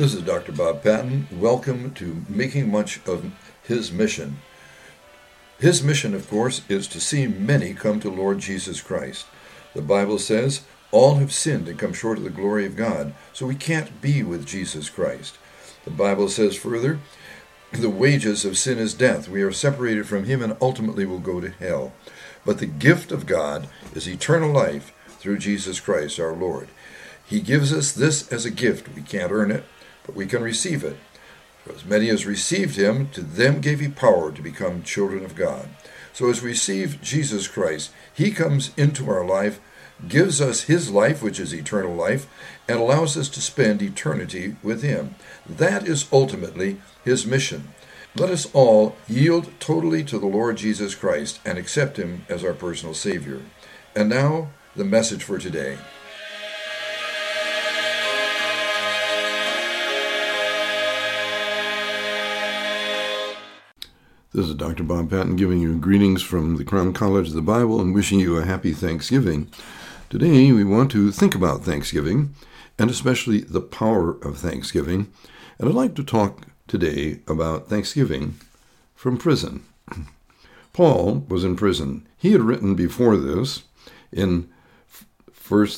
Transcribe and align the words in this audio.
This 0.00 0.14
is 0.14 0.22
Dr. 0.22 0.52
Bob 0.52 0.82
Patton. 0.82 1.28
Welcome 1.30 1.92
to 1.96 2.24
Making 2.26 2.72
Much 2.72 3.06
of 3.06 3.30
His 3.64 3.92
Mission. 3.92 4.38
His 5.58 5.82
mission, 5.82 6.14
of 6.14 6.26
course, 6.30 6.62
is 6.70 6.88
to 6.88 6.98
see 6.98 7.26
many 7.26 7.74
come 7.74 8.00
to 8.00 8.08
Lord 8.08 8.38
Jesus 8.38 8.80
Christ. 8.80 9.26
The 9.74 9.82
Bible 9.82 10.16
says, 10.16 10.62
all 10.90 11.16
have 11.16 11.34
sinned 11.34 11.68
and 11.68 11.78
come 11.78 11.92
short 11.92 12.16
of 12.16 12.24
the 12.24 12.30
glory 12.30 12.64
of 12.64 12.76
God, 12.76 13.12
so 13.34 13.44
we 13.44 13.54
can't 13.54 14.00
be 14.00 14.22
with 14.22 14.46
Jesus 14.46 14.88
Christ. 14.88 15.36
The 15.84 15.90
Bible 15.90 16.30
says 16.30 16.56
further, 16.56 16.98
the 17.70 17.90
wages 17.90 18.46
of 18.46 18.56
sin 18.56 18.78
is 18.78 18.94
death. 18.94 19.28
We 19.28 19.42
are 19.42 19.52
separated 19.52 20.08
from 20.08 20.24
Him 20.24 20.40
and 20.40 20.56
ultimately 20.62 21.04
will 21.04 21.18
go 21.18 21.42
to 21.42 21.50
hell. 21.50 21.92
But 22.46 22.56
the 22.56 22.64
gift 22.64 23.12
of 23.12 23.26
God 23.26 23.68
is 23.94 24.08
eternal 24.08 24.50
life 24.50 24.94
through 25.18 25.40
Jesus 25.40 25.78
Christ 25.78 26.18
our 26.18 26.32
Lord. 26.32 26.68
He 27.26 27.42
gives 27.42 27.70
us 27.70 27.92
this 27.92 28.32
as 28.32 28.46
a 28.46 28.50
gift. 28.50 28.94
We 28.94 29.02
can't 29.02 29.30
earn 29.30 29.50
it, 29.50 29.66
but 30.04 30.14
we 30.14 30.26
can 30.26 30.42
receive 30.42 30.84
it. 30.84 30.96
For 31.64 31.72
as 31.72 31.84
many 31.84 32.08
as 32.08 32.26
received 32.26 32.76
him, 32.76 33.08
to 33.10 33.20
them 33.20 33.60
gave 33.60 33.80
he 33.80 33.88
power 33.88 34.32
to 34.32 34.42
become 34.42 34.82
children 34.82 35.24
of 35.24 35.34
God. 35.34 35.68
So 36.12 36.28
as 36.30 36.42
we 36.42 36.50
receive 36.50 37.00
Jesus 37.02 37.48
Christ, 37.48 37.92
he 38.12 38.30
comes 38.30 38.72
into 38.76 39.08
our 39.10 39.24
life, 39.24 39.60
gives 40.08 40.40
us 40.40 40.62
his 40.62 40.90
life, 40.90 41.22
which 41.22 41.38
is 41.38 41.54
eternal 41.54 41.94
life, 41.94 42.26
and 42.68 42.78
allows 42.78 43.16
us 43.16 43.28
to 43.30 43.40
spend 43.40 43.82
eternity 43.82 44.56
with 44.62 44.82
him. 44.82 45.14
That 45.46 45.86
is 45.86 46.08
ultimately 46.12 46.80
his 47.04 47.26
mission. 47.26 47.68
Let 48.16 48.30
us 48.30 48.52
all 48.52 48.96
yield 49.06 49.52
totally 49.60 50.02
to 50.04 50.18
the 50.18 50.26
Lord 50.26 50.56
Jesus 50.56 50.94
Christ 50.94 51.38
and 51.44 51.58
accept 51.58 51.96
him 51.96 52.24
as 52.28 52.42
our 52.42 52.54
personal 52.54 52.94
Savior. 52.94 53.42
And 53.94 54.08
now, 54.08 54.48
the 54.74 54.84
message 54.84 55.22
for 55.22 55.38
today. 55.38 55.78
This 64.40 64.48
is 64.48 64.54
Dr. 64.54 64.84
Bob 64.84 65.10
Patton 65.10 65.36
giving 65.36 65.60
you 65.60 65.76
greetings 65.76 66.22
from 66.22 66.56
the 66.56 66.64
Crown 66.64 66.94
College 66.94 67.28
of 67.28 67.34
the 67.34 67.42
Bible 67.42 67.78
and 67.78 67.94
wishing 67.94 68.18
you 68.18 68.38
a 68.38 68.46
happy 68.46 68.72
Thanksgiving. 68.72 69.48
Today 70.08 70.50
we 70.50 70.64
want 70.64 70.90
to 70.92 71.12
think 71.12 71.34
about 71.34 71.62
Thanksgiving 71.62 72.34
and 72.78 72.88
especially 72.88 73.42
the 73.42 73.60
power 73.60 74.12
of 74.12 74.38
Thanksgiving. 74.38 75.12
And 75.58 75.68
I'd 75.68 75.74
like 75.74 75.94
to 75.96 76.02
talk 76.02 76.46
today 76.66 77.20
about 77.28 77.68
Thanksgiving 77.68 78.36
from 78.94 79.18
prison. 79.18 79.62
Paul 80.72 81.26
was 81.28 81.44
in 81.44 81.54
prison. 81.54 82.08
He 82.16 82.32
had 82.32 82.40
written 82.40 82.74
before 82.74 83.18
this 83.18 83.64
in 84.10 84.48
1 85.50 85.68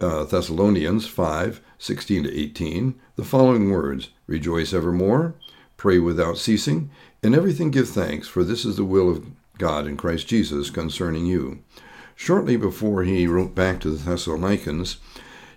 uh, 0.00 0.24
Thessalonians 0.24 1.08
5 1.08 1.60
16 1.80 2.22
to 2.22 2.38
18 2.38 3.00
the 3.16 3.24
following 3.24 3.72
words 3.72 4.10
Rejoice 4.28 4.72
evermore, 4.72 5.34
pray 5.76 5.98
without 5.98 6.38
ceasing 6.38 6.90
in 7.22 7.34
everything 7.34 7.70
give 7.70 7.88
thanks, 7.88 8.28
for 8.28 8.44
this 8.44 8.64
is 8.64 8.76
the 8.76 8.84
will 8.84 9.10
of 9.10 9.26
God 9.58 9.86
in 9.86 9.96
Christ 9.96 10.28
Jesus 10.28 10.70
concerning 10.70 11.26
you. 11.26 11.62
Shortly 12.14 12.56
before 12.56 13.02
he 13.02 13.26
wrote 13.26 13.54
back 13.54 13.80
to 13.80 13.90
the 13.90 14.10
Thessalonians, 14.10 14.98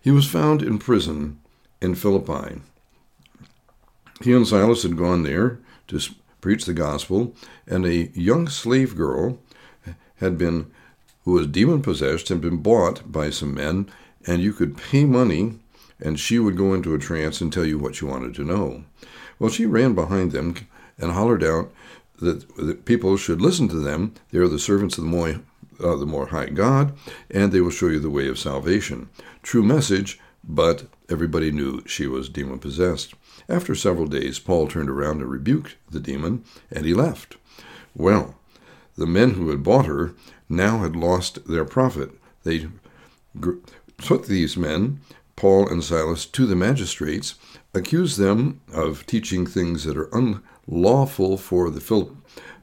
he 0.01 0.11
was 0.11 0.25
found 0.25 0.61
in 0.61 0.79
prison 0.79 1.39
in 1.81 1.95
Philippi. 1.95 2.61
He 4.21 4.33
and 4.33 4.47
Silas 4.47 4.83
had 4.83 4.97
gone 4.97 5.23
there 5.23 5.59
to 5.87 5.99
preach 6.41 6.65
the 6.65 6.73
gospel, 6.73 7.35
and 7.67 7.85
a 7.85 8.09
young 8.13 8.47
slave 8.47 8.95
girl 8.95 9.39
had 10.17 10.37
been, 10.37 10.71
who 11.25 11.33
was 11.33 11.47
demon 11.47 11.81
possessed, 11.81 12.29
had 12.29 12.41
been 12.41 12.57
bought 12.57 13.11
by 13.11 13.29
some 13.29 13.53
men, 13.53 13.89
and 14.25 14.41
you 14.41 14.53
could 14.53 14.77
pay 14.77 15.05
money, 15.05 15.59
and 15.99 16.19
she 16.19 16.39
would 16.39 16.57
go 16.57 16.73
into 16.73 16.93
a 16.93 16.99
trance 16.99 17.41
and 17.41 17.51
tell 17.51 17.65
you 17.65 17.77
what 17.77 18.01
you 18.01 18.07
wanted 18.07 18.35
to 18.35 18.43
know. 18.43 18.83
Well, 19.39 19.49
she 19.49 19.65
ran 19.65 19.93
behind 19.93 20.31
them 20.31 20.55
and 20.97 21.11
hollered 21.11 21.43
out 21.43 21.71
that, 22.19 22.47
that 22.57 22.85
people 22.85 23.17
should 23.17 23.41
listen 23.41 23.67
to 23.69 23.79
them. 23.79 24.13
They 24.31 24.39
are 24.39 24.47
the 24.47 24.59
servants 24.59 24.97
of 24.97 25.03
the 25.03 25.09
more, 25.09 25.41
uh, 25.83 25.95
the 25.95 26.05
more 26.05 26.27
high 26.27 26.47
God, 26.47 26.97
and 27.29 27.51
they 27.51 27.61
will 27.61 27.71
show 27.71 27.87
you 27.87 27.99
the 27.99 28.09
way 28.09 28.27
of 28.27 28.39
salvation. 28.39 29.09
True 29.43 29.63
message, 29.63 30.19
but 30.43 30.85
everybody 31.09 31.51
knew 31.51 31.83
she 31.85 32.07
was 32.07 32.29
demon 32.29 32.59
possessed. 32.59 33.13
After 33.49 33.75
several 33.75 34.07
days, 34.07 34.39
Paul 34.39 34.67
turned 34.67 34.89
around 34.89 35.21
and 35.21 35.29
rebuked 35.29 35.75
the 35.89 35.99
demon, 35.99 36.43
and 36.71 36.85
he 36.85 36.93
left. 36.93 37.37
Well, 37.95 38.35
the 38.97 39.07
men 39.07 39.31
who 39.31 39.49
had 39.49 39.63
bought 39.63 39.85
her 39.85 40.13
now 40.49 40.79
had 40.79 40.95
lost 40.95 41.47
their 41.47 41.65
profit. 41.65 42.11
They 42.43 42.67
took 44.01 44.27
these 44.27 44.57
men, 44.57 45.01
Paul 45.37 45.69
and 45.69 45.83
Silas, 45.83 46.25
to 46.25 46.45
the 46.45 46.55
magistrates, 46.55 47.35
accused 47.73 48.17
them 48.17 48.59
of 48.73 49.05
teaching 49.05 49.45
things 49.45 49.85
that 49.85 49.95
are 49.95 50.09
unlawful 50.11 51.37
for 51.37 51.69
the 51.69 51.79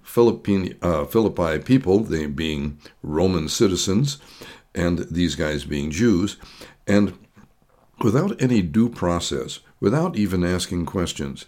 Philippine, 0.02 0.76
uh, 0.82 1.06
Philippi 1.06 1.60
people, 1.60 2.00
they 2.00 2.26
being 2.26 2.78
Roman 3.02 3.48
citizens, 3.48 4.18
and 4.74 5.06
these 5.10 5.36
guys 5.36 5.64
being 5.64 5.90
Jews, 5.90 6.36
and 6.86 7.16
without 8.02 8.40
any 8.42 8.60
due 8.60 8.88
process, 8.88 9.60
without 9.80 10.16
even 10.16 10.44
asking 10.44 10.84
questions, 10.84 11.46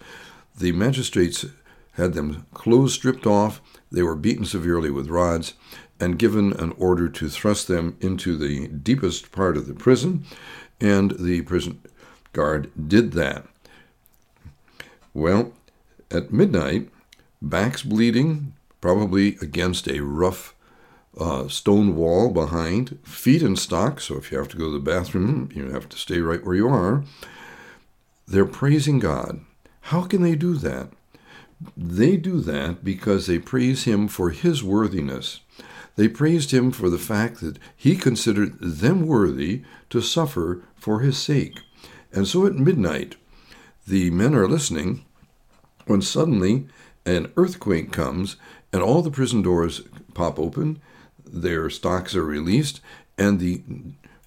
the 0.57 0.73
magistrates 0.73 1.45
had 1.93 2.15
them 2.15 2.47
clothes 2.55 2.95
stripped 2.95 3.27
off, 3.27 3.61
they 3.91 4.03
were 4.03 4.15
beaten 4.15 4.45
severely 4.45 4.91
with 4.91 5.09
rods, 5.09 5.55
and 5.99 6.19
given 6.19 6.53
an 6.53 6.73
order 6.79 7.09
to 7.09 7.29
thrust 7.29 7.69
them 7.69 7.97
into 8.01 8.37
the 8.37 8.69
deepest 8.69 9.33
part 9.33 9.57
of 9.57 9.67
the 9.67 9.75
prison, 9.75 10.25
and 10.81 11.13
the 11.19 11.43
prison 11.43 11.81
guard 12.33 12.71
did 12.89 13.13
that. 13.13 13.47
Well, 15.15 15.53
at 16.11 16.33
midnight, 16.33 16.91
backs 17.41 17.83
bleeding, 17.83 18.53
probably 18.81 19.37
against 19.41 19.89
a 19.89 20.01
rough 20.01 20.55
uh, 21.19 21.49
stone 21.49 21.97
wall 21.97 22.31
behind, 22.31 22.99
feet 23.03 23.43
in 23.43 23.57
stocks, 23.57 24.05
so 24.05 24.17
if 24.17 24.31
you 24.31 24.39
have 24.39 24.49
to 24.49 24.57
go 24.57 24.67
to 24.67 24.73
the 24.73 24.79
bathroom, 24.79 25.49
you 25.55 25.71
have 25.71 25.89
to 25.89 25.97
stay 25.97 26.21
right 26.21 26.45
where 26.45 26.55
you 26.55 26.69
are. 26.69 27.05
They're 28.29 28.45
praising 28.45 28.99
God. 28.99 29.41
How 29.83 30.03
can 30.03 30.23
they 30.23 30.35
do 30.35 30.55
that? 30.57 30.89
They 31.77 32.17
do 32.17 32.41
that 32.41 32.85
because 32.85 33.27
they 33.27 33.39
praise 33.39 33.85
Him 33.85 34.09
for 34.09 34.31
His 34.31 34.63
worthiness. 34.63 35.41
They 35.97 36.09
praised 36.09 36.53
Him 36.53 36.71
for 36.71 36.89
the 36.89 36.99
fact 36.99 37.41
that 37.41 37.59
He 37.77 37.97
considered 37.97 38.59
them 38.61 39.07
worthy 39.07 39.63
to 39.91 40.01
suffer 40.01 40.63
for 40.77 41.01
His 41.01 41.19
sake. 41.19 41.59
And 42.13 42.29
so 42.29 42.47
at 42.47 42.55
midnight, 42.55 43.17
the 43.87 44.11
men 44.11 44.35
are 44.35 44.49
listening 44.49 45.05
when 45.87 46.03
suddenly 46.03 46.67
an 47.05 47.33
earthquake 47.37 47.93
comes 47.93 48.37
and 48.73 48.83
all 48.83 49.03
the 49.03 49.11
prison 49.11 49.43
doors 49.43 49.83
pop 50.15 50.39
open, 50.39 50.81
their 51.25 51.71
stocks 51.71 52.15
are 52.15 52.25
released, 52.25 52.81
and 53.17 53.39
the 53.39 53.63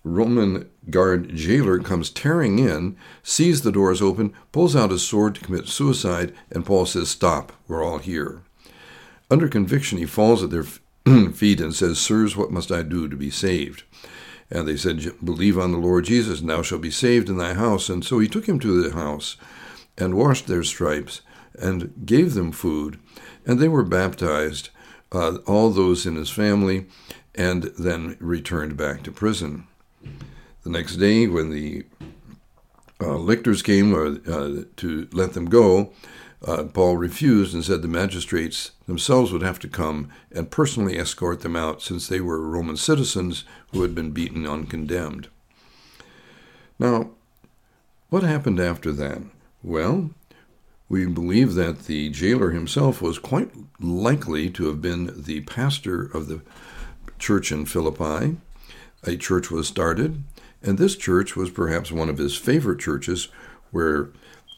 Roman 0.03 0.69
guard 0.89 1.35
jailer 1.35 1.79
comes 1.79 2.09
tearing 2.09 2.59
in, 2.59 2.95
sees 3.21 3.61
the 3.61 3.71
doors 3.71 4.01
open, 4.01 4.33
pulls 4.51 4.75
out 4.75 4.91
his 4.91 5.05
sword 5.05 5.35
to 5.35 5.41
commit 5.41 5.67
suicide, 5.67 6.33
and 6.51 6.65
Paul 6.65 6.85
says, 6.85 7.09
Stop, 7.09 7.51
we're 7.67 7.83
all 7.83 7.99
here. 7.99 8.41
Under 9.29 9.47
conviction, 9.47 9.97
he 9.97 10.05
falls 10.05 10.41
at 10.41 10.49
their 10.49 10.65
feet 11.33 11.59
and 11.59 11.73
says, 11.73 11.99
Sirs, 11.99 12.35
what 12.35 12.51
must 12.51 12.71
I 12.71 12.83
do 12.83 13.07
to 13.07 13.15
be 13.15 13.29
saved? 13.29 13.83
And 14.51 14.67
they 14.67 14.77
said, 14.77 15.13
Believe 15.23 15.57
on 15.57 15.71
the 15.71 15.77
Lord 15.77 16.05
Jesus, 16.05 16.41
and 16.41 16.49
thou 16.49 16.61
shalt 16.61 16.81
be 16.81 16.91
saved 16.91 17.29
in 17.29 17.37
thy 17.37 17.53
house. 17.53 17.89
And 17.89 18.03
so 18.03 18.19
he 18.19 18.27
took 18.27 18.47
him 18.47 18.59
to 18.59 18.81
the 18.81 18.95
house 18.95 19.37
and 19.97 20.15
washed 20.15 20.47
their 20.47 20.63
stripes 20.63 21.21
and 21.59 22.05
gave 22.05 22.33
them 22.33 22.51
food, 22.51 22.99
and 23.45 23.59
they 23.59 23.67
were 23.67 23.83
baptized, 23.83 24.69
uh, 25.11 25.37
all 25.45 25.69
those 25.69 26.05
in 26.05 26.15
his 26.15 26.29
family, 26.29 26.85
and 27.35 27.63
then 27.77 28.15
returned 28.19 28.77
back 28.77 29.03
to 29.03 29.11
prison. 29.11 29.67
The 30.63 30.69
next 30.69 30.97
day, 30.97 31.27
when 31.27 31.49
the 31.49 31.85
uh, 33.01 33.15
lictors 33.15 33.61
came 33.61 33.93
uh, 33.93 34.63
to 34.77 35.07
let 35.11 35.33
them 35.33 35.45
go, 35.45 35.93
uh, 36.45 36.63
Paul 36.63 36.97
refused 36.97 37.53
and 37.53 37.63
said 37.63 37.81
the 37.81 37.87
magistrates 37.87 38.71
themselves 38.87 39.31
would 39.31 39.41
have 39.41 39.59
to 39.59 39.67
come 39.67 40.09
and 40.31 40.49
personally 40.49 40.97
escort 40.97 41.41
them 41.41 41.55
out 41.55 41.81
since 41.81 42.07
they 42.07 42.21
were 42.21 42.39
Roman 42.39 42.77
citizens 42.77 43.43
who 43.71 43.81
had 43.81 43.93
been 43.93 44.11
beaten 44.11 44.45
uncondemned. 44.45 45.27
Now, 46.77 47.11
what 48.09 48.23
happened 48.23 48.59
after 48.59 48.91
that? 48.93 49.21
Well, 49.61 50.11
we 50.87 51.05
believe 51.05 51.55
that 51.55 51.85
the 51.85 52.09
jailer 52.09 52.51
himself 52.51 53.01
was 53.01 53.19
quite 53.19 53.51
likely 53.79 54.49
to 54.51 54.67
have 54.67 54.81
been 54.81 55.23
the 55.23 55.41
pastor 55.41 56.03
of 56.03 56.27
the 56.27 56.41
church 57.19 57.51
in 57.51 57.65
Philippi. 57.65 58.37
A 59.03 59.17
church 59.17 59.51
was 59.51 59.67
started, 59.67 60.23
and 60.63 60.77
this 60.77 60.95
church 60.95 61.35
was 61.35 61.51
perhaps 61.51 61.91
one 61.91 62.09
of 62.09 62.17
his 62.17 62.35
favorite 62.35 62.79
churches 62.79 63.27
where 63.71 64.09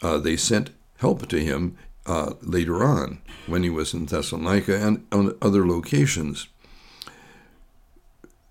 uh, 0.02 0.20
they 0.20 0.38
sent 0.38 0.70
help 1.02 1.28
to 1.28 1.44
him 1.44 1.76
uh, 2.06 2.34
later 2.42 2.84
on 2.84 3.20
when 3.48 3.64
he 3.64 3.70
was 3.70 3.94
in 3.94 4.06
Thessalonica 4.06 4.80
and 4.80 5.06
on 5.12 5.36
other 5.42 5.68
locations. 5.68 6.48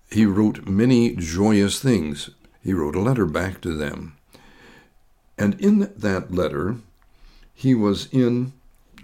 He 0.09 0.25
wrote 0.25 0.67
many 0.67 1.15
joyous 1.15 1.79
things. 1.81 2.29
He 2.61 2.73
wrote 2.73 2.95
a 2.95 3.01
letter 3.01 3.25
back 3.25 3.61
to 3.61 3.73
them. 3.73 4.17
And 5.37 5.59
in 5.61 5.91
that 5.95 6.33
letter, 6.33 6.75
he 7.53 7.73
was 7.73 8.07
in 8.11 8.51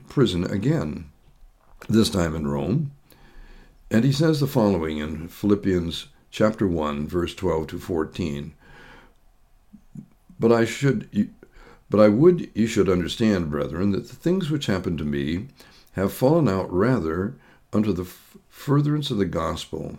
prison 0.10 0.44
again, 0.44 1.10
this 1.88 2.10
time 2.10 2.36
in 2.36 2.48
Rome. 2.48 2.92
And 3.90 4.04
he 4.04 4.12
says 4.12 4.42
the 4.42 4.48
following 4.48 4.98
in 4.98 5.30
Philippians 5.30 6.08
chapter 6.30 6.68
1, 6.68 7.08
verse 7.08 7.34
12 7.34 7.68
to 7.68 7.80
14. 7.80 8.54
But 10.38 10.52
I 10.52 10.66
should 10.66 11.32
but 11.90 12.00
I 12.00 12.10
would 12.10 12.50
you 12.54 12.68
should 12.68 12.90
understand, 12.90 13.50
brethren, 13.50 13.92
that 13.92 14.08
the 14.08 14.16
things 14.16 14.50
which 14.50 14.66
happened 14.66 14.98
to 15.00 15.06
me 15.06 15.48
have 15.94 16.14
fallen 16.14 16.48
out 16.48 16.72
rather 16.72 17.36
unto 17.74 17.94
the 17.94 18.06
furtherance 18.50 19.10
of 19.12 19.18
the 19.18 19.26
gospel, 19.26 19.98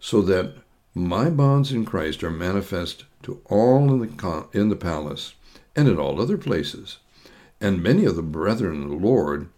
so 0.00 0.20
that 0.22 0.54
my 0.94 1.30
bonds 1.30 1.72
in 1.72 1.84
Christ 1.84 2.22
are 2.22 2.30
manifest 2.30 3.04
to 3.22 3.40
all 3.46 3.90
in 3.92 4.00
the, 4.00 4.48
in 4.52 4.68
the 4.68 4.76
palace 4.76 5.34
and 5.74 5.88
in 5.88 5.98
all 5.98 6.20
other 6.20 6.38
places. 6.38 6.98
And 7.60 7.82
many 7.82 8.04
of 8.04 8.16
the 8.16 8.22
brethren 8.22 8.82
in 8.82 8.88
the 8.88 8.94
Lord, 8.94 9.48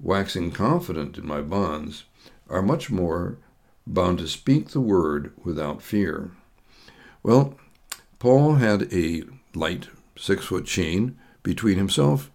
waxing 0.00 0.52
confident 0.52 1.18
in 1.18 1.26
my 1.26 1.40
bonds, 1.40 2.04
are 2.48 2.62
much 2.62 2.90
more 2.90 3.36
bound 3.86 4.18
to 4.18 4.28
speak 4.28 4.70
the 4.70 4.80
word 4.80 5.32
without 5.44 5.82
fear. 5.82 6.30
Well, 7.22 7.58
Paul 8.18 8.54
had 8.54 8.92
a 8.92 9.24
light 9.54 9.88
six 10.18 10.46
foot 10.46 10.66
chain 10.66 11.16
between 11.42 11.78
himself 11.78 12.30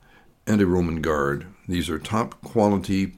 and 0.48 0.62
a 0.62 0.66
Roman 0.66 1.02
guard. 1.02 1.46
These 1.68 1.90
are 1.90 2.00
top 2.00 2.42
quality 2.42 3.14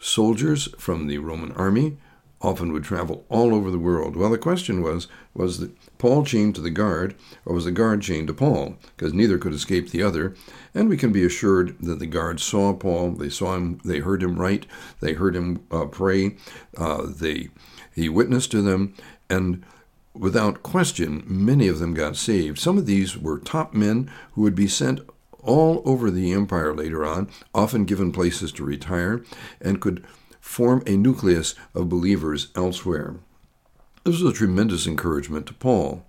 soldiers 0.00 0.68
from 0.78 1.06
the 1.06 1.18
Roman 1.18 1.52
army, 1.52 1.96
often 2.40 2.72
would 2.72 2.84
travel 2.84 3.24
all 3.28 3.54
over 3.54 3.70
the 3.70 3.78
world. 3.78 4.16
Well, 4.16 4.30
the 4.30 4.38
question 4.38 4.82
was 4.82 5.08
was 5.34 5.68
Paul 5.98 6.24
chained 6.24 6.54
to 6.54 6.60
the 6.60 6.70
guard, 6.70 7.14
or 7.44 7.54
was 7.54 7.64
the 7.64 7.72
guard 7.72 8.02
chained 8.02 8.28
to 8.28 8.34
Paul? 8.34 8.76
Because 8.96 9.12
neither 9.12 9.38
could 9.38 9.52
escape 9.52 9.90
the 9.90 10.02
other. 10.02 10.34
And 10.74 10.88
we 10.88 10.96
can 10.96 11.12
be 11.12 11.24
assured 11.24 11.76
that 11.80 11.98
the 11.98 12.06
guard 12.06 12.40
saw 12.40 12.72
Paul, 12.72 13.12
they 13.12 13.28
saw 13.28 13.56
him, 13.56 13.80
they 13.84 13.98
heard 13.98 14.22
him 14.22 14.36
write, 14.36 14.66
they 15.00 15.14
heard 15.14 15.34
him 15.34 15.64
uh, 15.70 15.86
pray, 15.86 16.36
uh, 16.76 17.06
they 17.06 17.48
he 17.94 18.08
witnessed 18.08 18.52
to 18.52 18.62
them, 18.62 18.94
and 19.28 19.64
without 20.18 20.62
question, 20.62 21.22
many 21.26 21.68
of 21.68 21.78
them 21.78 21.94
got 21.94 22.16
saved. 22.16 22.58
Some 22.58 22.78
of 22.78 22.86
these 22.86 23.16
were 23.16 23.38
top 23.38 23.74
men 23.74 24.10
who 24.32 24.42
would 24.42 24.54
be 24.54 24.68
sent 24.68 25.00
all 25.42 25.82
over 25.84 26.10
the 26.10 26.32
empire 26.32 26.74
later 26.74 27.06
on, 27.06 27.30
often 27.54 27.84
given 27.84 28.12
places 28.12 28.52
to 28.52 28.64
retire, 28.64 29.24
and 29.60 29.80
could 29.80 30.04
form 30.40 30.82
a 30.86 30.96
nucleus 30.96 31.54
of 31.74 31.88
believers 31.88 32.48
elsewhere. 32.54 33.16
This 34.04 34.20
was 34.20 34.32
a 34.32 34.36
tremendous 34.36 34.86
encouragement 34.86 35.46
to 35.46 35.54
Paul. 35.54 36.04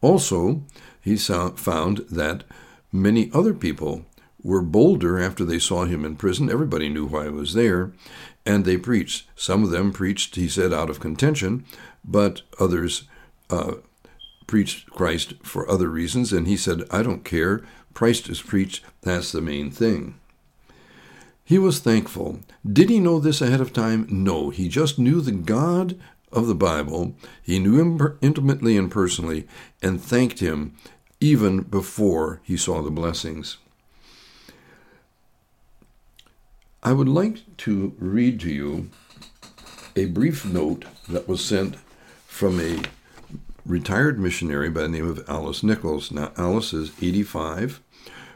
Also, 0.00 0.62
he 1.00 1.16
found 1.16 1.98
that 2.10 2.44
many 2.90 3.30
other 3.32 3.54
people 3.54 4.04
were 4.42 4.62
bolder 4.62 5.20
after 5.20 5.44
they 5.44 5.58
saw 5.58 5.84
him 5.84 6.04
in 6.04 6.16
prison. 6.16 6.50
Everybody 6.50 6.88
knew 6.88 7.06
why 7.06 7.24
he 7.24 7.30
was 7.30 7.54
there, 7.54 7.92
and 8.44 8.64
they 8.64 8.76
preached. 8.76 9.28
Some 9.36 9.62
of 9.62 9.70
them 9.70 9.92
preached, 9.92 10.34
he 10.34 10.48
said, 10.48 10.72
out 10.72 10.90
of 10.90 11.00
contention, 11.00 11.64
but 12.04 12.42
others 12.58 13.04
preached 14.46 14.90
Christ 14.90 15.34
for 15.42 15.68
other 15.68 15.88
reasons, 15.88 16.32
and 16.32 16.46
he 16.46 16.56
said, 16.56 16.82
I 16.90 17.02
don't 17.02 17.24
care. 17.24 17.62
Christ 17.94 18.28
is 18.28 18.42
preached. 18.42 18.84
That's 19.02 19.32
the 19.32 19.40
main 19.40 19.70
thing. 19.70 20.14
He 21.44 21.58
was 21.58 21.80
thankful. 21.80 22.40
Did 22.70 22.88
he 22.88 23.00
know 23.00 23.18
this 23.18 23.40
ahead 23.40 23.60
of 23.60 23.72
time? 23.72 24.06
No. 24.10 24.50
He 24.50 24.68
just 24.68 24.98
knew 24.98 25.20
the 25.20 25.32
God 25.32 25.98
of 26.30 26.46
the 26.46 26.54
Bible. 26.54 27.14
He 27.42 27.58
knew 27.58 27.78
him 27.78 28.18
intimately 28.22 28.76
and 28.76 28.90
personally 28.90 29.46
and 29.82 30.00
thanked 30.00 30.38
him 30.38 30.74
even 31.20 31.62
before 31.62 32.40
he 32.42 32.56
saw 32.56 32.82
the 32.82 32.90
blessings. 32.90 33.58
I 36.82 36.92
would 36.92 37.08
like 37.08 37.56
to 37.58 37.94
read 37.98 38.40
to 38.40 38.50
you 38.50 38.90
a 39.94 40.06
brief 40.06 40.44
note 40.44 40.84
that 41.08 41.28
was 41.28 41.44
sent 41.44 41.76
from 42.26 42.58
a 42.60 42.82
retired 43.64 44.18
missionary 44.18 44.70
by 44.70 44.82
the 44.82 44.88
name 44.88 45.08
of 45.08 45.24
Alice 45.28 45.62
Nichols. 45.62 46.10
Now, 46.10 46.32
Alice 46.36 46.72
is 46.72 46.92
85. 47.00 47.80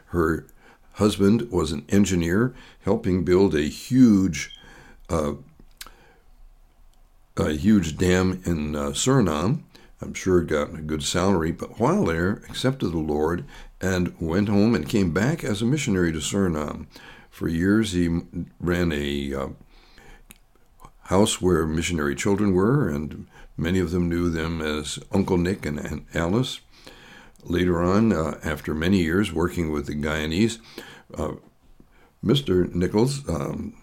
Her 0.07 0.45
husband 0.93 1.51
was 1.51 1.71
an 1.71 1.85
engineer 1.89 2.53
helping 2.81 3.23
build 3.23 3.53
a 3.53 3.63
huge, 3.63 4.57
uh, 5.09 5.33
a 7.35 7.51
huge 7.51 7.97
dam 7.97 8.41
in 8.45 8.75
uh, 8.75 8.89
Suriname. 8.89 9.63
I'm 10.01 10.13
sure 10.13 10.41
got 10.41 10.75
a 10.75 10.81
good 10.81 11.03
salary, 11.03 11.51
but 11.51 11.79
while 11.79 12.05
there, 12.05 12.43
accepted 12.49 12.89
the 12.89 12.97
Lord 12.97 13.45
and 13.81 14.15
went 14.19 14.47
home 14.47 14.75
and 14.75 14.87
came 14.87 15.11
back 15.11 15.43
as 15.43 15.61
a 15.61 15.65
missionary 15.65 16.11
to 16.11 16.19
Suriname. 16.19 16.85
For 17.29 17.47
years, 17.47 17.91
he 17.91 18.21
ran 18.59 18.91
a 18.91 19.33
uh, 19.33 19.47
house 21.03 21.41
where 21.41 21.65
missionary 21.65 22.15
children 22.15 22.53
were, 22.53 22.89
and 22.89 23.27
many 23.57 23.79
of 23.79 23.91
them 23.91 24.07
knew 24.07 24.29
them 24.29 24.61
as 24.61 24.99
Uncle 25.11 25.37
Nick 25.37 25.65
and 25.65 25.79
Aunt 25.79 26.05
Alice. 26.13 26.61
Later 27.43 27.81
on, 27.81 28.13
uh, 28.13 28.39
after 28.43 28.73
many 28.73 28.99
years 29.03 29.33
working 29.33 29.71
with 29.71 29.87
the 29.87 29.95
Guyanese, 29.95 30.59
uh, 31.17 31.33
Mr. 32.23 32.73
Nichols 32.73 33.27
um, 33.29 33.73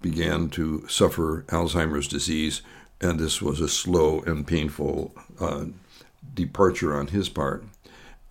began 0.00 0.48
to 0.50 0.86
suffer 0.88 1.44
Alzheimer's 1.48 2.08
disease, 2.08 2.62
and 3.00 3.18
this 3.18 3.42
was 3.42 3.60
a 3.60 3.68
slow 3.68 4.20
and 4.22 4.46
painful 4.46 5.14
uh, 5.40 5.66
departure 6.34 6.96
on 6.96 7.08
his 7.08 7.28
part. 7.28 7.64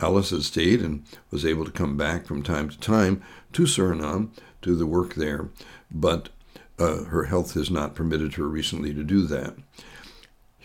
Alice 0.00 0.30
had 0.30 0.42
stayed 0.42 0.82
and 0.82 1.04
was 1.30 1.46
able 1.46 1.64
to 1.64 1.70
come 1.70 1.96
back 1.96 2.26
from 2.26 2.42
time 2.42 2.68
to 2.68 2.78
time 2.78 3.22
to 3.52 3.62
Suriname 3.62 4.30
to 4.62 4.74
the 4.76 4.86
work 4.86 5.14
there, 5.14 5.48
but 5.90 6.28
uh, 6.78 7.04
her 7.04 7.24
health 7.24 7.54
has 7.54 7.70
not 7.70 7.94
permitted 7.94 8.34
her 8.34 8.48
recently 8.48 8.92
to 8.92 9.02
do 9.02 9.22
that. 9.26 9.54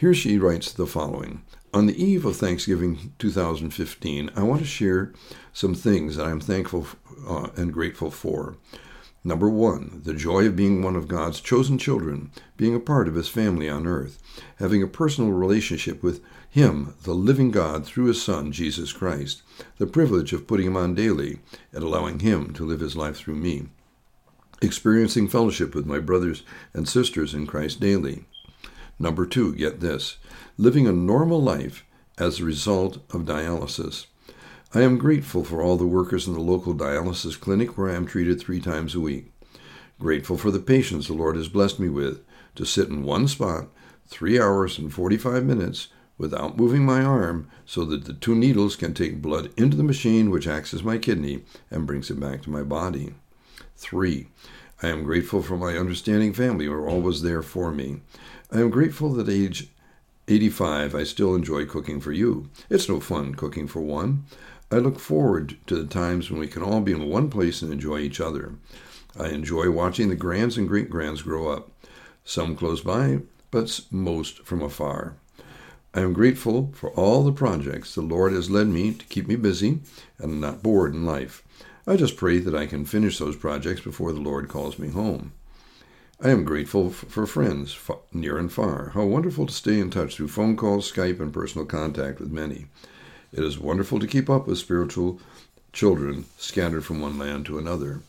Here 0.01 0.15
she 0.15 0.39
writes 0.39 0.73
the 0.73 0.87
following 0.87 1.43
On 1.75 1.85
the 1.85 2.03
eve 2.03 2.25
of 2.25 2.35
Thanksgiving 2.35 3.13
2015, 3.19 4.31
I 4.35 4.41
want 4.41 4.61
to 4.61 4.67
share 4.67 5.13
some 5.53 5.75
things 5.75 6.15
that 6.15 6.25
I'm 6.25 6.39
thankful 6.39 6.87
uh, 7.27 7.49
and 7.55 7.71
grateful 7.71 8.09
for. 8.09 8.57
Number 9.23 9.47
one, 9.47 10.01
the 10.03 10.15
joy 10.15 10.47
of 10.47 10.55
being 10.55 10.81
one 10.81 10.95
of 10.95 11.07
God's 11.07 11.39
chosen 11.39 11.77
children, 11.77 12.31
being 12.57 12.73
a 12.73 12.79
part 12.79 13.07
of 13.07 13.13
His 13.13 13.29
family 13.29 13.69
on 13.69 13.85
earth, 13.85 14.17
having 14.55 14.81
a 14.81 14.87
personal 14.87 15.33
relationship 15.33 16.01
with 16.01 16.23
Him, 16.49 16.95
the 17.03 17.13
living 17.13 17.51
God, 17.51 17.85
through 17.85 18.05
His 18.05 18.23
Son, 18.23 18.51
Jesus 18.51 18.91
Christ, 18.91 19.43
the 19.77 19.85
privilege 19.85 20.33
of 20.33 20.47
putting 20.47 20.65
Him 20.65 20.77
on 20.77 20.95
daily 20.95 21.41
and 21.71 21.83
allowing 21.83 22.21
Him 22.21 22.55
to 22.55 22.65
live 22.65 22.79
His 22.79 22.95
life 22.95 23.17
through 23.17 23.35
me 23.35 23.67
experiencing 24.63 25.27
fellowship 25.27 25.73
with 25.73 25.87
my 25.87 25.97
brothers 25.97 26.43
and 26.73 26.87
sisters 26.87 27.33
in 27.33 27.47
Christ 27.47 27.79
daily. 27.79 28.25
Number 29.01 29.25
two, 29.25 29.55
get 29.55 29.79
this, 29.79 30.17
living 30.59 30.85
a 30.85 30.91
normal 30.91 31.41
life 31.41 31.83
as 32.19 32.39
a 32.39 32.45
result 32.45 32.97
of 33.09 33.23
dialysis. 33.23 34.05
I 34.75 34.81
am 34.83 34.99
grateful 34.99 35.43
for 35.43 35.63
all 35.63 35.75
the 35.75 35.87
workers 35.87 36.27
in 36.27 36.33
the 36.35 36.39
local 36.39 36.75
dialysis 36.75 37.39
clinic 37.39 37.75
where 37.75 37.89
I 37.89 37.95
am 37.95 38.05
treated 38.05 38.39
three 38.39 38.61
times 38.61 38.93
a 38.93 38.99
week. 38.99 39.33
Grateful 39.99 40.37
for 40.37 40.51
the 40.51 40.59
patience 40.59 41.07
the 41.07 41.13
Lord 41.13 41.35
has 41.35 41.47
blessed 41.47 41.79
me 41.79 41.89
with 41.89 42.23
to 42.53 42.63
sit 42.63 42.89
in 42.89 43.01
one 43.01 43.27
spot 43.27 43.69
three 44.05 44.39
hours 44.39 44.77
and 44.77 44.93
45 44.93 45.45
minutes 45.45 45.87
without 46.19 46.57
moving 46.57 46.85
my 46.85 47.01
arm 47.01 47.49
so 47.65 47.83
that 47.85 48.05
the 48.05 48.13
two 48.13 48.35
needles 48.35 48.75
can 48.75 48.93
take 48.93 49.19
blood 49.19 49.49
into 49.57 49.75
the 49.75 49.83
machine 49.83 50.29
which 50.29 50.47
acts 50.47 50.75
as 50.75 50.83
my 50.83 50.99
kidney 50.99 51.41
and 51.71 51.87
brings 51.87 52.11
it 52.11 52.19
back 52.19 52.43
to 52.43 52.51
my 52.51 52.61
body. 52.61 53.15
Three, 53.75 54.27
I 54.83 54.87
am 54.87 55.03
grateful 55.03 55.43
for 55.43 55.57
my 55.57 55.77
understanding 55.77 56.33
family 56.33 56.65
who 56.65 56.73
are 56.73 56.89
always 56.89 57.21
there 57.21 57.43
for 57.43 57.71
me. 57.71 58.01
I 58.51 58.61
am 58.61 58.71
grateful 58.71 59.13
that 59.13 59.29
age 59.29 59.67
85 60.27 60.95
I 60.95 61.03
still 61.03 61.35
enjoy 61.35 61.65
cooking 61.65 61.99
for 61.99 62.11
you. 62.11 62.49
It's 62.69 62.89
no 62.89 62.99
fun 62.99 63.35
cooking 63.35 63.67
for 63.67 63.81
one. 63.81 64.25
I 64.71 64.77
look 64.77 64.99
forward 64.99 65.57
to 65.67 65.75
the 65.75 65.87
times 65.87 66.31
when 66.31 66.39
we 66.39 66.47
can 66.47 66.63
all 66.63 66.81
be 66.81 66.93
in 66.93 67.09
one 67.09 67.29
place 67.29 67.61
and 67.61 67.71
enjoy 67.71 67.99
each 67.99 68.19
other. 68.19 68.55
I 69.19 69.29
enjoy 69.29 69.69
watching 69.69 70.09
the 70.09 70.15
grands 70.15 70.57
and 70.57 70.67
great 70.67 70.89
grands 70.89 71.21
grow 71.21 71.51
up, 71.51 71.69
some 72.23 72.55
close 72.55 72.81
by, 72.81 73.19
but 73.51 73.81
most 73.91 74.45
from 74.45 74.61
afar. 74.61 75.15
I 75.93 75.99
am 75.99 76.13
grateful 76.13 76.71
for 76.73 76.91
all 76.91 77.23
the 77.23 77.33
projects 77.33 77.93
the 77.93 78.01
Lord 78.01 78.31
has 78.31 78.49
led 78.49 78.67
me 78.67 78.93
to 78.93 79.05
keep 79.07 79.27
me 79.27 79.35
busy 79.35 79.81
and 80.17 80.39
not 80.39 80.63
bored 80.63 80.93
in 80.93 81.05
life. 81.05 81.43
I 81.87 81.95
just 81.95 82.15
pray 82.15 82.37
that 82.37 82.55
I 82.55 82.67
can 82.67 82.85
finish 82.85 83.17
those 83.17 83.35
projects 83.35 83.81
before 83.81 84.13
the 84.13 84.19
Lord 84.19 84.47
calls 84.47 84.77
me 84.77 84.89
home. 84.89 85.31
I 86.23 86.29
am 86.29 86.43
grateful 86.43 86.91
for 86.91 87.25
friends 87.25 87.75
near 88.13 88.37
and 88.37 88.53
far. 88.53 88.89
How 88.89 89.03
wonderful 89.05 89.47
to 89.47 89.53
stay 89.53 89.79
in 89.79 89.89
touch 89.89 90.15
through 90.15 90.27
phone 90.27 90.55
calls, 90.55 90.91
Skype, 90.91 91.19
and 91.19 91.33
personal 91.33 91.65
contact 91.65 92.19
with 92.19 92.31
many. 92.31 92.67
It 93.33 93.43
is 93.43 93.57
wonderful 93.57 93.99
to 93.99 94.05
keep 94.05 94.29
up 94.29 94.45
with 94.45 94.59
spiritual 94.59 95.19
children 95.73 96.25
scattered 96.37 96.85
from 96.85 97.01
one 97.01 97.17
land 97.17 97.47
to 97.47 97.57
another. 97.57 98.01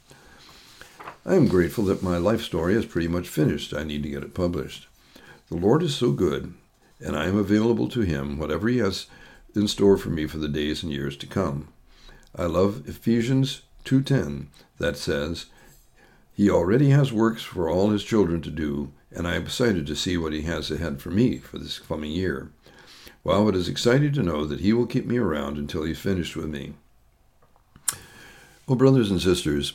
I 1.25 1.37
am 1.37 1.49
grateful 1.49 1.85
that 1.85 2.03
my 2.03 2.19
life 2.19 2.43
story 2.43 2.75
is 2.75 2.85
pretty 2.85 3.09
much 3.09 3.29
finished. 3.29 3.73
I 3.73 3.85
need 3.85 4.03
to 4.03 4.11
get 4.11 4.25
it 4.25 4.35
published. 4.35 4.89
The 5.49 5.57
Lord 5.57 5.83
is 5.83 5.95
so 5.95 6.13
good, 6.13 6.53
and 7.01 7.17
I 7.17 7.27
am 7.27 7.39
available 7.39 7.89
to 7.89 8.01
Him, 8.01 8.37
whatever 8.37 8.69
He 8.69 8.79
has 8.79 9.07
in 9.55 9.69
store 9.69 9.97
for 9.97 10.11
me 10.11 10.27
for 10.27 10.39
the 10.39 10.49
days 10.49 10.83
and 10.83 10.93
years 10.93 11.17
to 11.19 11.27
come. 11.27 11.69
I 12.35 12.47
love 12.47 12.89
Ephesians 12.89 13.63
2:10 13.85 14.49
that 14.79 14.97
says, 14.97 15.47
"He 16.33 16.49
already 16.49 16.89
has 16.91 17.13
works 17.13 17.43
for 17.43 17.69
all 17.69 17.91
his 17.91 18.05
children 18.05 18.41
to 18.43 18.51
do, 18.51 18.93
and 19.11 19.29
I 19.29 19.35
am 19.35 19.43
excited 19.43 19.87
to 19.87 19.97
see 19.97 20.17
what 20.17 20.33
he 20.33 20.43
has 20.43 20.71
ahead 20.71 21.03
for 21.03 21.11
me 21.11 21.39
for 21.39 21.59
this 21.59 21.79
coming 21.79 22.11
year." 22.11 22.51
Well, 23.23 23.49
it 23.49 23.55
is 23.55 23.69
exciting 23.69 24.13
to 24.15 24.23
know 24.23 24.47
that 24.47 24.61
he 24.61 24.73
will 24.73 24.87
keep 24.87 25.07
me 25.07 25.19
around 25.19 25.59
until 25.59 25.85
he's 25.85 25.99
finished 25.99 26.35
with 26.35 26.49
me. 26.49 26.75
Well, 28.67 28.77
brothers 28.77 29.11
and 29.11 29.21
sisters, 29.21 29.75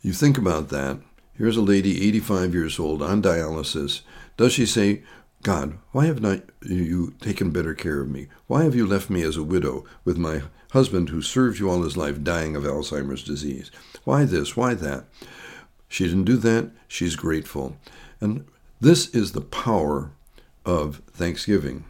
you 0.00 0.12
think 0.12 0.38
about 0.38 0.70
that. 0.70 1.00
Here's 1.34 1.56
a 1.56 1.62
lady, 1.62 2.02
85 2.06 2.54
years 2.54 2.78
old, 2.78 3.02
on 3.02 3.22
dialysis. 3.22 4.00
Does 4.36 4.52
she 4.52 4.66
say, 4.66 5.02
God, 5.42 5.78
why 5.92 6.06
have 6.06 6.20
not 6.20 6.42
you 6.62 7.14
taken 7.20 7.50
better 7.50 7.72
care 7.72 8.00
of 8.00 8.10
me? 8.10 8.26
Why 8.48 8.64
have 8.64 8.74
you 8.74 8.86
left 8.86 9.08
me 9.08 9.22
as 9.22 9.36
a 9.36 9.42
widow 9.42 9.84
with 10.04 10.18
my 10.18 10.42
husband 10.72 11.08
who 11.08 11.22
served 11.22 11.58
you 11.58 11.70
all 11.70 11.82
his 11.82 11.96
life 11.96 12.22
dying 12.22 12.56
of 12.56 12.64
Alzheimer's 12.64 13.22
disease? 13.22 13.70
Why 14.04 14.24
this? 14.24 14.56
Why 14.56 14.74
that? 14.74 15.04
She 15.88 16.04
didn't 16.04 16.24
do 16.24 16.36
that. 16.38 16.70
She's 16.88 17.16
grateful. 17.16 17.76
And 18.20 18.46
this 18.80 19.08
is 19.10 19.32
the 19.32 19.40
power 19.40 20.10
of 20.66 21.02
Thanksgiving. 21.12 21.84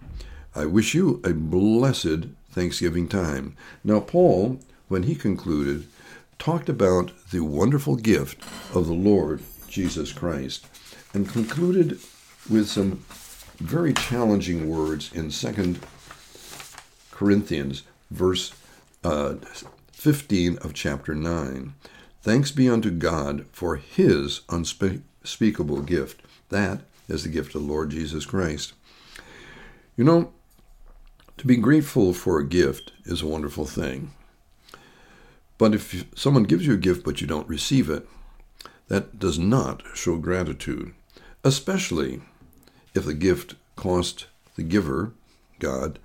I 0.55 0.67
wish 0.67 0.95
you 0.95 1.21
a 1.25 1.33
blessed 1.33 2.27
Thanksgiving 2.51 3.09
time. 3.09 3.57
Now, 3.83 4.01
Paul, 4.01 4.61
when 4.89 5.05
he 5.05 5.15
concluded, 5.15 5.87
talked 6.39 6.69
about 6.69 7.13
the 7.31 7.41
wonderful 7.41 7.97
gift 7.97 8.43
of 8.75 8.87
the 8.87 8.95
Lord 8.95 9.43
Jesus 9.69 10.13
Christ 10.13 10.67
and 11.13 11.29
concluded 11.29 11.99
with 12.49 12.69
some 12.69 13.05
very 13.59 13.93
challenging 13.93 14.69
words 14.69 15.13
in 15.13 15.31
2 15.31 15.77
Corinthians, 17.11 17.83
verse 18.11 18.53
uh, 19.05 19.35
15 19.93 20.59
of 20.59 20.75
chapter 20.75 21.15
9. 21.15 21.75
Thanks 22.23 22.51
be 22.51 22.69
unto 22.69 22.91
God 22.91 23.47
for 23.53 23.77
his 23.77 24.43
unspeakable 24.49 25.83
gift. 25.83 26.23
That 26.51 26.83
is 27.09 27.25
the 27.25 27.29
gift 27.29 27.55
of 27.55 27.63
the 27.63 27.69
Lord 27.69 27.91
Jesus 27.91 28.27
Christ. 28.27 28.75
You 29.97 30.05
know, 30.05 30.33
to 31.37 31.47
be 31.47 31.57
grateful 31.57 32.13
for 32.13 32.39
a 32.39 32.47
gift 32.47 32.93
is 33.05 33.23
a 33.23 33.27
wonderful 33.27 33.65
thing. 33.65 34.13
But 35.57 35.75
if 35.75 36.07
someone 36.15 36.45
gives 36.45 36.67
you 36.67 36.75
a 36.75 36.79
gift 36.79 37.05
but 37.05 37.21
you 37.21 37.27
don't 37.27 37.49
receive 37.49 37.91
it, 37.91 38.07
that 38.87 39.19
does 39.19 39.39
not 39.39 39.83
show 39.95 40.17
gratitude, 40.17 40.95
especially 41.43 42.23
if 42.99 43.07
the 43.07 43.15
gift 43.15 43.55
cost 43.77 44.27
the 44.57 44.63
giver, 44.63 45.13
God, 45.59 45.99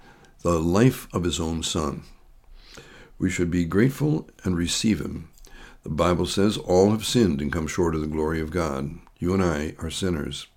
the 0.43 0.59
life 0.59 1.07
of 1.13 1.23
his 1.23 1.39
own 1.39 1.63
son. 1.63 2.03
We 3.17 3.29
should 3.29 3.51
be 3.51 3.65
grateful 3.65 4.29
and 4.43 4.55
receive 4.55 5.01
him. 5.01 5.29
The 5.83 5.89
Bible 5.89 6.25
says 6.25 6.57
all 6.57 6.91
have 6.91 7.05
sinned 7.05 7.41
and 7.41 7.51
come 7.51 7.67
short 7.67 7.95
of 7.95 8.01
the 8.01 8.07
glory 8.07 8.39
of 8.39 8.51
God. 8.51 8.91
You 9.19 9.33
and 9.33 9.43
I 9.43 9.75
are 9.79 9.89
sinners. 9.89 10.47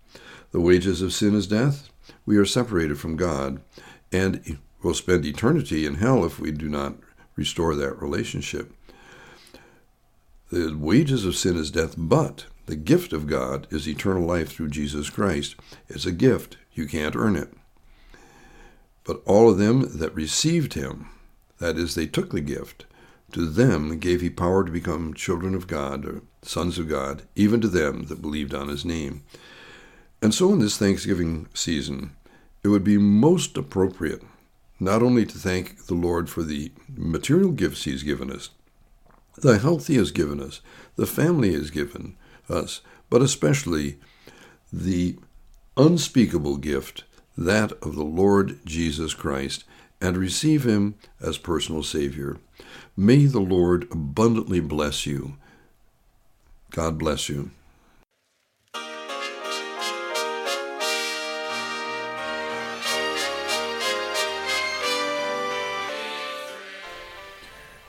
The 0.52 0.60
wages 0.60 1.02
of 1.02 1.12
sin 1.12 1.34
is 1.34 1.46
death. 1.46 1.88
We 2.24 2.36
are 2.36 2.44
separated 2.44 2.98
from 2.98 3.16
God, 3.16 3.60
and 4.12 4.58
will 4.82 4.94
spend 4.94 5.24
eternity 5.24 5.86
in 5.86 5.96
hell 5.96 6.24
if 6.24 6.38
we 6.38 6.52
do 6.52 6.68
not 6.68 6.94
restore 7.34 7.74
that 7.74 8.00
relationship. 8.00 8.72
The 10.50 10.76
wages 10.76 11.24
of 11.24 11.34
sin 11.34 11.56
is 11.56 11.70
death, 11.70 11.94
but 11.96 12.46
the 12.66 12.76
gift 12.76 13.12
of 13.12 13.26
God 13.26 13.66
is 13.70 13.88
eternal 13.88 14.24
life 14.24 14.52
through 14.52 14.70
Jesus 14.70 15.08
Christ. 15.08 15.56
It's 15.88 16.06
a 16.06 16.12
gift. 16.12 16.56
You 16.72 16.86
can't 16.86 17.16
earn 17.16 17.36
it. 17.36 17.52
But 19.04 19.22
all 19.24 19.48
of 19.48 19.58
them 19.58 19.98
that 19.98 20.14
received 20.14 20.74
him, 20.74 21.08
that 21.58 21.76
is, 21.76 21.94
they 21.94 22.06
took 22.06 22.32
the 22.32 22.40
gift, 22.40 22.84
to 23.32 23.46
them 23.46 23.98
gave 23.98 24.20
he 24.20 24.30
power 24.30 24.64
to 24.64 24.70
become 24.70 25.14
children 25.14 25.54
of 25.54 25.68
God, 25.68 26.04
or 26.04 26.22
sons 26.42 26.78
of 26.78 26.88
God, 26.88 27.22
even 27.36 27.60
to 27.60 27.68
them 27.68 28.06
that 28.06 28.22
believed 28.22 28.52
on 28.52 28.68
his 28.68 28.84
name. 28.84 29.22
And 30.20 30.34
so 30.34 30.52
in 30.52 30.58
this 30.58 30.76
Thanksgiving 30.76 31.48
season, 31.54 32.16
it 32.64 32.68
would 32.68 32.84
be 32.84 32.98
most 32.98 33.56
appropriate 33.56 34.22
not 34.78 35.02
only 35.02 35.24
to 35.24 35.38
thank 35.38 35.86
the 35.86 35.94
Lord 35.94 36.28
for 36.28 36.42
the 36.42 36.72
material 36.94 37.52
gifts 37.52 37.84
he's 37.84 38.02
given 38.02 38.30
us, 38.30 38.50
the 39.36 39.58
health 39.58 39.86
he 39.86 39.96
has 39.96 40.10
given 40.10 40.40
us, 40.40 40.60
the 40.96 41.06
family 41.06 41.50
he 41.50 41.54
has 41.54 41.70
given 41.70 42.16
us, 42.48 42.80
but 43.10 43.22
especially 43.22 43.98
the 44.72 45.16
unspeakable 45.76 46.56
gift, 46.56 47.04
that 47.36 47.72
of 47.82 47.94
the 47.94 48.04
Lord 48.04 48.58
Jesus 48.64 49.14
Christ, 49.14 49.64
and 50.00 50.16
receive 50.16 50.64
him 50.64 50.94
as 51.20 51.38
personal 51.38 51.82
Savior. 51.82 52.38
May 52.96 53.26
the 53.26 53.40
Lord 53.40 53.86
abundantly 53.90 54.60
bless 54.60 55.06
you. 55.06 55.36
God 56.70 56.98
bless 56.98 57.28
you. 57.28 57.50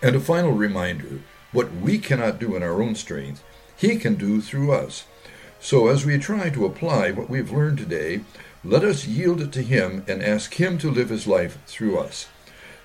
And 0.01 0.15
a 0.15 0.19
final 0.19 0.51
reminder 0.51 1.21
what 1.51 1.73
we 1.73 1.97
cannot 1.97 2.39
do 2.39 2.55
in 2.55 2.63
our 2.63 2.81
own 2.81 2.95
strength, 2.95 3.43
He 3.77 3.97
can 3.97 4.15
do 4.15 4.41
through 4.41 4.73
us. 4.73 5.05
So 5.59 5.87
as 5.87 6.05
we 6.05 6.17
try 6.17 6.49
to 6.49 6.65
apply 6.65 7.11
what 7.11 7.29
we've 7.29 7.51
learned 7.51 7.77
today, 7.77 8.21
let 8.63 8.83
us 8.83 9.07
yield 9.07 9.41
it 9.41 9.51
to 9.53 9.61
Him 9.61 10.03
and 10.07 10.21
ask 10.21 10.55
Him 10.55 10.77
to 10.79 10.91
live 10.91 11.09
His 11.09 11.27
life 11.27 11.57
through 11.65 11.99
us. 11.99 12.27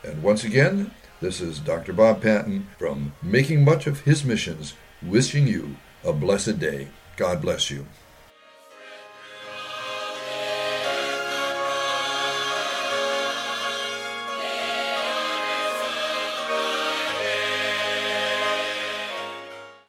And 0.04 0.22
once 0.22 0.44
again, 0.44 0.92
this 1.20 1.40
is 1.40 1.58
Dr. 1.58 1.92
Bob 1.92 2.22
Patton 2.22 2.68
from 2.78 3.12
Making 3.22 3.64
Much 3.64 3.86
of 3.86 4.00
His 4.00 4.24
Missions, 4.24 4.74
wishing 5.02 5.46
you 5.46 5.76
a 6.04 6.12
blessed 6.12 6.58
day. 6.58 6.88
God 7.16 7.40
bless 7.40 7.70
you. 7.70 7.86